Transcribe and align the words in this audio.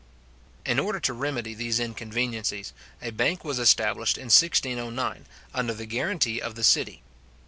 In 0.65 0.79
order 0.79 0.99
to 0.99 1.13
remedy 1.13 1.53
these 1.53 1.79
inconveniencies, 1.79 2.73
a 3.03 3.11
bank 3.11 3.43
was 3.45 3.59
established 3.59 4.17
in 4.17 4.23
1609, 4.31 5.25
under 5.53 5.73
the 5.75 5.85
guarantee 5.85 6.41
of 6.41 6.55
the 6.55 6.63
city. 6.63 7.03